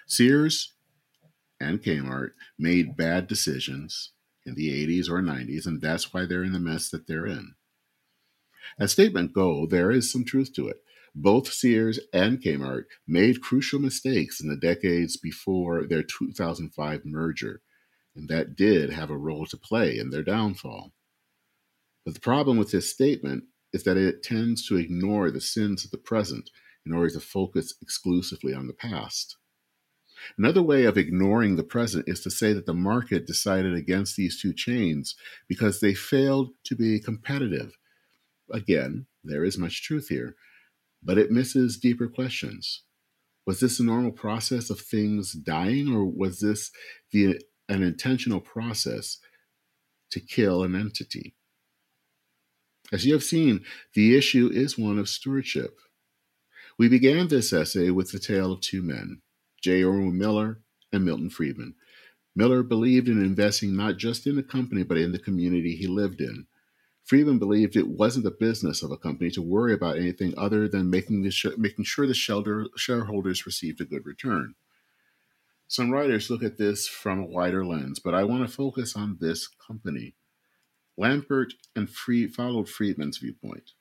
Sears 0.07 0.73
and 1.61 1.83
Kmart 1.83 2.31
made 2.59 2.97
bad 2.97 3.27
decisions 3.27 4.13
in 4.47 4.55
the 4.55 4.71
80s 4.87 5.11
or 5.11 5.21
90s, 5.21 5.67
and 5.67 5.83
that's 5.83 6.15
why 6.15 6.25
they're 6.25 6.45
in 6.45 6.53
the 6.55 6.59
mess 6.59 6.89
that 6.89 7.07
they're 7.07 7.27
in. 7.27 7.55
As 8.79 8.93
statement 8.93 9.35
go, 9.35 9.67
there 9.67 9.91
is 9.91 10.11
some 10.11 10.25
truth 10.25 10.55
to 10.55 10.67
it. 10.69 10.79
Both 11.15 11.53
Sears 11.53 12.01
and 12.11 12.41
Kmart 12.41 12.85
made 13.07 13.43
crucial 13.43 13.81
mistakes 13.81 14.41
in 14.41 14.49
the 14.49 14.57
decades 14.57 15.19
before 15.19 15.87
their 15.87 16.03
2005 16.03 17.03
merger, 17.05 17.61
and 18.17 18.29
that 18.29 18.57
did 18.57 18.91
have 18.91 19.11
a 19.11 19.17
role 19.17 19.47
to 19.47 19.57
play 19.57 19.99
in 19.99 20.11
their 20.11 20.23
downfall. 20.23 20.93
But 22.05 22.15
the 22.15 22.21
problem 22.21 22.59
with 22.59 22.71
this 22.71 22.91
statement 22.91 23.45
is 23.73 23.83
that 23.85 23.97
it 23.97 24.23
tends 24.23 24.67
to 24.69 24.77
ignore 24.77 25.31
the 25.31 25.41
sins 25.41 25.85
of 25.85 25.91
the 25.91 25.99
present 25.99 26.51
in 26.87 26.93
order 26.93 27.11
to 27.11 27.21
focus 27.21 27.75
exclusively 27.81 28.55
on 28.55 28.67
the 28.67 28.75
past. 28.75 29.37
Another 30.39 30.63
way 30.63 30.85
of 30.85 30.97
ignoring 30.97 31.57
the 31.57 31.65
present 31.65 32.09
is 32.09 32.21
to 32.21 32.31
say 32.31 32.53
that 32.53 32.67
the 32.67 32.75
market 32.75 33.27
decided 33.27 33.75
against 33.75 34.17
these 34.17 34.41
two 34.41 34.53
chains 34.53 35.17
because 35.49 35.81
they 35.81 35.95
failed 35.95 36.51
to 36.65 36.77
be 36.77 37.01
competitive. 37.01 37.77
Again, 38.51 39.07
there 39.23 39.45
is 39.45 39.59
much 39.59 39.83
truth 39.83 40.09
here, 40.09 40.37
but 41.03 41.19
it 41.19 41.31
misses 41.31 41.79
deeper 41.79 42.09
questions. 42.09 42.83
Was 43.47 43.61
this 43.61 43.81
a 43.81 43.85
normal 43.85 44.13
process 44.13 44.71
of 44.71 44.81
things 44.81 45.33
dying, 45.33 45.93
or 45.93 46.05
was 46.05 46.41
this 46.41 46.71
the, 47.13 47.41
an 47.69 47.83
intentional 47.83 48.41
process 48.41 49.19
to 50.11 50.21
kill 50.21 50.63
an 50.63 50.75
entity? 50.75 51.35
As 52.93 53.05
you 53.05 53.13
have 53.15 53.25
seen, 53.25 53.65
the 53.95 54.17
issue 54.17 54.51
is 54.53 54.79
one 54.79 54.99
of 54.99 55.09
stewardship. 55.09 55.79
We 56.79 56.89
began 56.89 57.29
this 57.29 57.53
essay 57.53 57.91
with 57.91 58.13
the 58.13 58.19
tale 58.19 58.53
of 58.53 58.61
two 58.61 58.83
men 58.83 59.23
J. 59.63 59.83
Irwin 59.83 60.19
Miller, 60.19 60.61
and 60.93 61.07
Milton 61.07 61.31
Friedman. 61.31 61.75
Miller 62.37 62.63
believed 62.63 63.09
in 63.09 63.23
investing 63.23 63.75
not 63.75 63.97
just 63.97 64.27
in 64.27 64.37
the 64.37 64.43
company, 64.43 64.83
but 64.83 64.99
in 64.99 65.13
the 65.13 65.19
community 65.19 65.75
he 65.75 65.87
lived 65.87 66.21
in. 66.21 66.47
Friedman 67.05 67.39
believed 67.39 67.75
it 67.75 67.89
wasn't 67.89 68.25
the 68.25 68.31
business 68.31 68.83
of 68.83 68.91
a 68.91 68.99
company 68.99 69.31
to 69.31 69.41
worry 69.43 69.73
about 69.73 69.97
anything 69.97 70.35
other 70.37 70.69
than 70.69 70.91
making, 70.91 71.23
the 71.23 71.31
sh- 71.31 71.47
making 71.57 71.85
sure 71.85 72.07
the 72.07 72.15
shelter- 72.15 72.69
shareholders 72.77 73.47
received 73.47 73.81
a 73.81 73.85
good 73.85 74.05
return. 74.05 74.55
Some 75.75 75.91
writers 75.91 76.31
look 76.31 76.45
at 76.45 76.57
this 76.57 76.87
from 76.87 77.19
a 77.19 77.27
wider 77.27 77.67
lens, 77.67 77.99
but 77.99 78.15
I 78.15 78.23
want 78.23 78.49
to 78.49 78.57
focus 78.57 78.95
on 78.95 79.19
this 79.21 79.49
company. 79.49 80.15
Lampert 80.97 81.55
and 81.75 81.91
Fried 81.91 82.33
followed 82.33 82.69
Friedman's 82.69 83.19
viewpoint, 83.19 83.73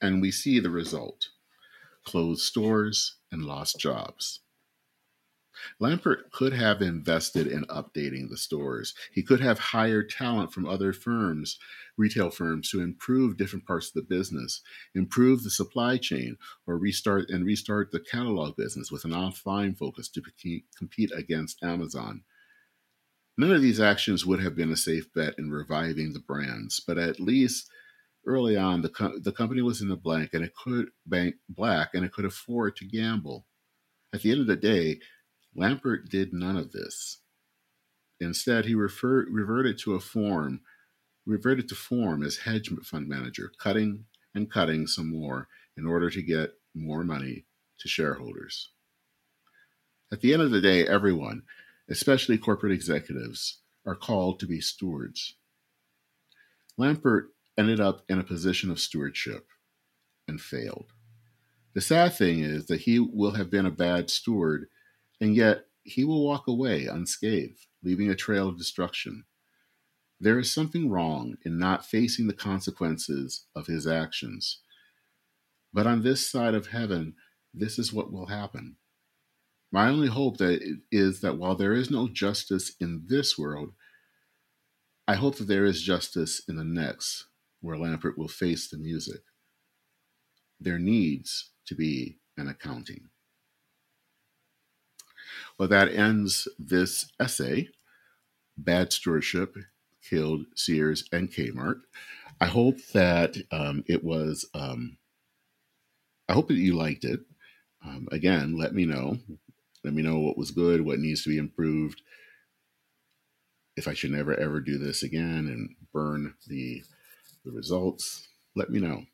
and 0.00 0.22
we 0.22 0.30
see 0.30 0.60
the 0.60 0.70
result 0.70 1.30
closed 2.04 2.42
stores 2.42 3.16
and 3.32 3.44
lost 3.44 3.80
jobs. 3.80 4.42
Lampert 5.80 6.30
could 6.32 6.52
have 6.52 6.82
invested 6.82 7.46
in 7.46 7.64
updating 7.66 8.28
the 8.28 8.36
stores. 8.36 8.94
He 9.12 9.22
could 9.22 9.40
have 9.40 9.58
hired 9.58 10.10
talent 10.10 10.52
from 10.52 10.66
other 10.66 10.92
firms, 10.92 11.58
retail 11.96 12.30
firms, 12.30 12.70
to 12.70 12.80
improve 12.80 13.36
different 13.36 13.66
parts 13.66 13.88
of 13.88 13.94
the 13.94 14.02
business, 14.02 14.62
improve 14.94 15.42
the 15.42 15.50
supply 15.50 15.96
chain, 15.96 16.36
or 16.66 16.78
restart 16.78 17.30
and 17.30 17.44
restart 17.44 17.90
the 17.90 18.00
catalog 18.00 18.56
business 18.56 18.90
with 18.90 19.04
an 19.04 19.12
offline 19.12 19.76
focus 19.76 20.08
to 20.08 20.22
compete 20.76 21.10
against 21.16 21.62
Amazon. 21.62 22.22
None 23.38 23.52
of 23.52 23.62
these 23.62 23.80
actions 23.80 24.26
would 24.26 24.40
have 24.42 24.54
been 24.54 24.72
a 24.72 24.76
safe 24.76 25.12
bet 25.14 25.34
in 25.38 25.50
reviving 25.50 26.12
the 26.12 26.20
brands, 26.20 26.80
but 26.80 26.98
at 26.98 27.18
least 27.18 27.70
early 28.26 28.56
on, 28.56 28.82
the, 28.82 28.88
co- 28.88 29.18
the 29.18 29.32
company 29.32 29.62
was 29.62 29.80
in 29.80 29.88
the 29.88 29.96
blank 29.96 30.30
and 30.32 30.44
it 30.44 30.54
could 30.54 30.90
bank 31.06 31.36
black 31.48 31.90
and 31.94 32.04
it 32.04 32.12
could 32.12 32.24
afford 32.24 32.76
to 32.76 32.84
gamble. 32.84 33.46
At 34.12 34.22
the 34.22 34.30
end 34.30 34.40
of 34.40 34.46
the 34.46 34.56
day, 34.56 35.00
Lampert 35.56 36.08
did 36.08 36.32
none 36.32 36.56
of 36.56 36.72
this. 36.72 37.18
Instead, 38.20 38.64
he 38.64 38.74
refer, 38.74 39.26
reverted 39.28 39.78
to 39.78 39.94
a 39.94 40.00
form, 40.00 40.60
reverted 41.26 41.68
to 41.68 41.74
form 41.74 42.22
as 42.22 42.38
hedge 42.38 42.70
fund 42.84 43.08
manager, 43.08 43.50
cutting 43.58 44.04
and 44.34 44.50
cutting 44.50 44.86
some 44.86 45.08
more 45.08 45.48
in 45.76 45.86
order 45.86 46.08
to 46.10 46.22
get 46.22 46.52
more 46.74 47.04
money 47.04 47.44
to 47.78 47.88
shareholders. 47.88 48.70
At 50.10 50.20
the 50.20 50.32
end 50.32 50.42
of 50.42 50.50
the 50.50 50.60
day, 50.60 50.86
everyone, 50.86 51.42
especially 51.88 52.38
corporate 52.38 52.72
executives, 52.72 53.58
are 53.86 53.96
called 53.96 54.38
to 54.40 54.46
be 54.46 54.60
stewards. 54.60 55.34
Lampert 56.78 57.28
ended 57.58 57.80
up 57.80 58.04
in 58.08 58.18
a 58.18 58.24
position 58.24 58.70
of 58.70 58.80
stewardship 58.80 59.46
and 60.28 60.40
failed. 60.40 60.92
The 61.74 61.80
sad 61.80 62.14
thing 62.14 62.40
is 62.40 62.66
that 62.66 62.82
he 62.82 62.98
will 62.98 63.32
have 63.32 63.50
been 63.50 63.66
a 63.66 63.70
bad 63.70 64.10
steward, 64.10 64.68
and 65.22 65.36
yet 65.36 65.66
he 65.84 66.02
will 66.04 66.24
walk 66.24 66.48
away 66.48 66.86
unscathed, 66.86 67.66
leaving 67.84 68.10
a 68.10 68.16
trail 68.16 68.48
of 68.48 68.58
destruction. 68.58 69.22
There 70.18 70.36
is 70.36 70.50
something 70.50 70.90
wrong 70.90 71.36
in 71.44 71.60
not 71.60 71.86
facing 71.86 72.26
the 72.26 72.34
consequences 72.34 73.46
of 73.54 73.68
his 73.68 73.86
actions. 73.86 74.62
But 75.72 75.86
on 75.86 76.02
this 76.02 76.28
side 76.28 76.54
of 76.54 76.66
heaven, 76.66 77.14
this 77.54 77.78
is 77.78 77.92
what 77.92 78.12
will 78.12 78.26
happen. 78.26 78.76
My 79.70 79.88
only 79.88 80.08
hope 80.08 80.38
that 80.38 80.60
is 80.90 81.20
that 81.20 81.38
while 81.38 81.54
there 81.54 81.72
is 81.72 81.88
no 81.88 82.08
justice 82.08 82.72
in 82.80 83.04
this 83.06 83.38
world, 83.38 83.74
I 85.06 85.14
hope 85.14 85.36
that 85.36 85.46
there 85.46 85.64
is 85.64 85.82
justice 85.82 86.42
in 86.48 86.56
the 86.56 86.64
next, 86.64 87.26
where 87.60 87.76
Lampert 87.76 88.18
will 88.18 88.28
face 88.28 88.68
the 88.68 88.76
music. 88.76 89.20
There 90.58 90.80
needs 90.80 91.50
to 91.66 91.76
be 91.76 92.18
an 92.36 92.48
accounting. 92.48 93.11
Well, 95.62 95.68
that 95.68 95.94
ends 95.94 96.48
this 96.58 97.12
essay. 97.20 97.68
Bad 98.58 98.92
stewardship 98.92 99.54
killed 100.02 100.46
Sears 100.56 101.04
and 101.12 101.30
Kmart. 101.30 101.82
I 102.40 102.46
hope 102.46 102.78
that 102.94 103.36
um, 103.52 103.84
it 103.86 104.02
was, 104.02 104.44
um, 104.54 104.96
I 106.28 106.32
hope 106.32 106.48
that 106.48 106.54
you 106.54 106.74
liked 106.74 107.04
it. 107.04 107.20
Um, 107.86 108.08
again, 108.10 108.58
let 108.58 108.74
me 108.74 108.86
know. 108.86 109.18
Let 109.84 109.94
me 109.94 110.02
know 110.02 110.18
what 110.18 110.36
was 110.36 110.50
good, 110.50 110.80
what 110.80 110.98
needs 110.98 111.22
to 111.22 111.30
be 111.30 111.38
improved. 111.38 112.02
If 113.76 113.86
I 113.86 113.94
should 113.94 114.10
never 114.10 114.34
ever 114.34 114.58
do 114.58 114.78
this 114.78 115.04
again 115.04 115.46
and 115.46 115.76
burn 115.92 116.34
the 116.48 116.82
the 117.44 117.52
results, 117.52 118.26
let 118.56 118.68
me 118.68 118.80
know. 118.80 119.04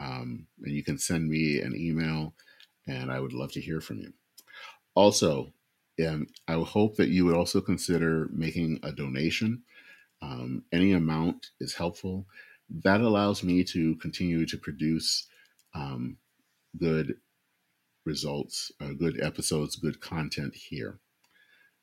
Um, 0.00 0.46
and 0.62 0.72
you 0.72 0.82
can 0.82 0.96
send 0.96 1.28
me 1.28 1.60
an 1.60 1.76
email, 1.76 2.32
and 2.86 3.12
I 3.12 3.20
would 3.20 3.34
love 3.34 3.52
to 3.52 3.60
hear 3.60 3.82
from 3.82 3.98
you. 3.98 4.14
Also, 4.94 5.52
um, 6.06 6.26
I 6.48 6.54
hope 6.54 6.96
that 6.96 7.10
you 7.10 7.24
would 7.26 7.36
also 7.36 7.60
consider 7.60 8.28
making 8.32 8.80
a 8.82 8.92
donation. 8.92 9.62
Um, 10.20 10.64
any 10.72 10.92
amount 10.92 11.50
is 11.60 11.74
helpful. 11.74 12.26
That 12.70 13.00
allows 13.00 13.42
me 13.42 13.64
to 13.64 13.96
continue 13.96 14.46
to 14.46 14.56
produce 14.56 15.26
um, 15.74 16.16
good 16.78 17.16
results, 18.04 18.72
uh, 18.80 18.92
good 18.98 19.20
episodes, 19.22 19.76
good 19.76 20.00
content 20.00 20.54
here. 20.54 20.98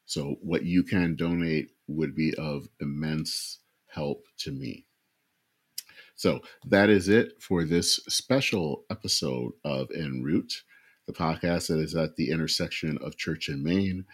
So, 0.05 0.37
what 0.41 0.63
you 0.63 0.83
can 0.83 1.15
donate 1.15 1.71
would 1.87 2.15
be 2.15 2.33
of 2.35 2.67
immense 2.81 3.59
help 3.87 4.25
to 4.39 4.51
me. 4.51 4.85
So, 6.15 6.41
that 6.65 6.89
is 6.89 7.07
it 7.09 7.41
for 7.41 7.63
this 7.63 7.97
special 8.09 8.85
episode 8.89 9.51
of 9.63 9.89
En 9.95 10.23
Route, 10.23 10.63
the 11.09 11.13
podcast 11.13 11.67
that 11.67 11.79
is 11.79 11.95
at 11.95 12.17
the 12.17 12.29
intersection 12.29 12.99
of 13.01 13.17
church 13.17 13.49
and 13.49 13.63
Main, 13.63 14.05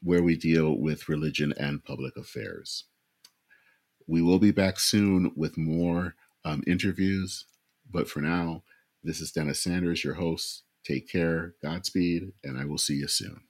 where 0.00 0.22
we 0.22 0.36
deal 0.36 0.78
with 0.78 1.08
religion 1.08 1.52
and 1.58 1.84
public 1.84 2.16
affairs. 2.16 2.84
We 4.06 4.22
will 4.22 4.38
be 4.38 4.52
back 4.52 4.78
soon 4.78 5.32
with 5.34 5.58
more 5.58 6.14
um, 6.44 6.62
interviews, 6.68 7.46
but 7.90 8.08
for 8.08 8.20
now, 8.20 8.62
this 9.02 9.20
is 9.20 9.32
Dennis 9.32 9.60
Sanders, 9.60 10.04
your 10.04 10.14
host. 10.14 10.62
Take 10.86 11.10
care, 11.10 11.54
Godspeed, 11.62 12.30
and 12.44 12.58
I 12.58 12.64
will 12.64 12.78
see 12.78 12.94
you 12.94 13.08
soon. 13.08 13.40